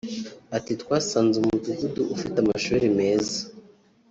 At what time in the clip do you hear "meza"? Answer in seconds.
2.99-3.37